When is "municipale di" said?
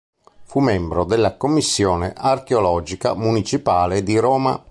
3.13-4.17